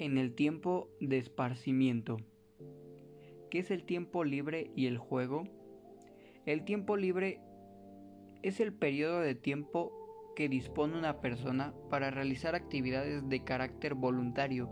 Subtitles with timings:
[0.00, 2.18] En el tiempo de esparcimiento.
[3.50, 5.42] ¿Qué es el tiempo libre y el juego?
[6.46, 7.40] El tiempo libre
[8.42, 9.92] es el periodo de tiempo
[10.36, 14.70] que dispone una persona para realizar actividades de carácter voluntario,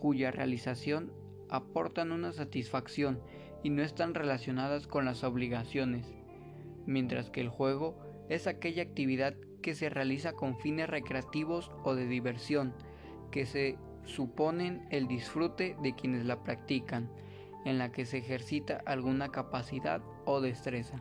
[0.00, 1.12] cuya realización
[1.48, 3.20] aportan una satisfacción
[3.62, 6.12] y no están relacionadas con las obligaciones,
[6.84, 7.96] mientras que el juego
[8.28, 12.74] es aquella actividad que se realiza con fines recreativos o de diversión,
[13.30, 17.10] que se suponen el disfrute de quienes la practican,
[17.64, 21.00] en la que se ejercita alguna capacidad o destreza.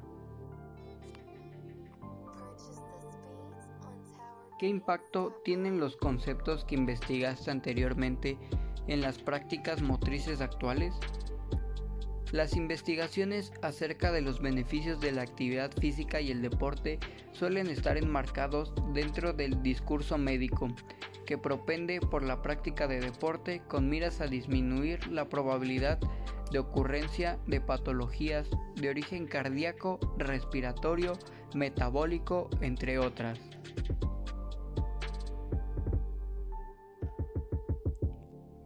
[4.60, 8.38] ¿Qué impacto tienen los conceptos que investigaste anteriormente
[8.86, 10.94] en las prácticas motrices actuales?
[12.32, 16.98] Las investigaciones acerca de los beneficios de la actividad física y el deporte
[17.34, 20.70] suelen estar enmarcados dentro del discurso médico,
[21.26, 26.00] que propende por la práctica de deporte con miras a disminuir la probabilidad
[26.52, 31.20] de ocurrencia de patologías de origen cardíaco, respiratorio,
[31.54, 33.40] metabólico, entre otras.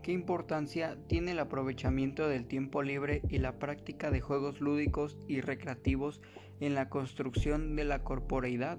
[0.05, 5.41] ¿Qué importancia tiene el aprovechamiento del tiempo libre y la práctica de juegos lúdicos y
[5.41, 6.21] recreativos
[6.59, 8.77] en la construcción de la corporeidad?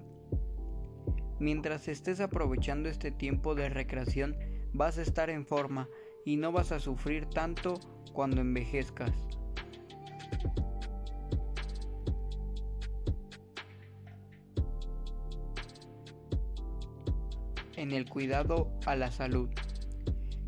[1.41, 4.37] Mientras estés aprovechando este tiempo de recreación,
[4.73, 5.89] vas a estar en forma
[6.25, 7.75] y no vas a sufrir tanto
[8.13, 9.11] cuando envejezcas.
[17.75, 19.51] En el cuidado a la salud.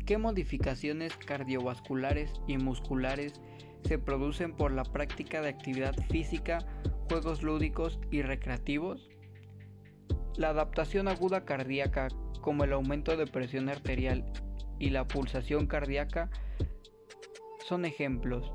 [0.09, 3.39] ¿Qué modificaciones cardiovasculares y musculares
[3.83, 6.65] se producen por la práctica de actividad física,
[7.07, 9.07] juegos lúdicos y recreativos?
[10.35, 12.07] La adaptación aguda cardíaca,
[12.41, 14.25] como el aumento de presión arterial
[14.79, 16.31] y la pulsación cardíaca,
[17.67, 18.51] son ejemplos.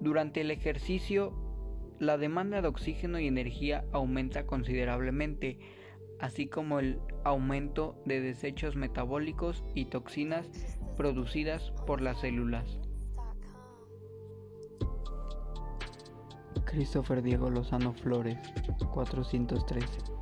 [0.00, 1.34] Durante el ejercicio,
[1.98, 5.58] la demanda de oxígeno y energía aumenta considerablemente,
[6.20, 10.48] así como el aumento de desechos metabólicos y toxinas
[10.96, 12.78] producidas por las células.
[16.66, 18.38] Christopher Diego Lozano Flores,
[18.92, 20.19] 413.